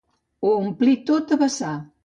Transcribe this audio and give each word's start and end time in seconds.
Ho 0.45 0.53
omplí 0.61 0.95
tot 1.11 1.37
a 1.37 1.41
vessar. 1.45 1.79